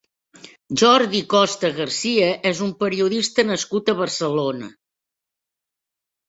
Jordi 0.81 1.19
Costa 1.33 1.69
Garcia 1.79 2.29
és 2.53 2.61
un 2.69 2.71
periodista 2.85 3.45
nascut 3.51 3.93
a 3.93 3.97
Barcelona. 4.01 4.71